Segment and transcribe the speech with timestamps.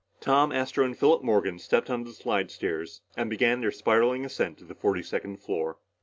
[0.19, 4.63] Tom, Astro, and Philip Morgan stepped on the slidestairs and began their spiraling ascent to
[4.65, 5.77] the forty second floor.